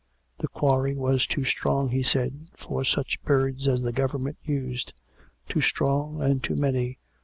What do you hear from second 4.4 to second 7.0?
used— too strong and too many.